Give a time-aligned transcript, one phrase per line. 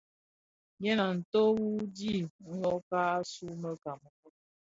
[0.81, 4.35] Gèn a nto u dhid nwokag, asuu mun Kameroun,